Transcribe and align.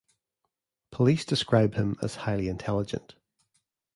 Police 0.89 1.25
describe 1.25 1.75
him 1.75 1.95
as 2.01 2.15
highly 2.25 2.47
intelligent. 2.47 3.13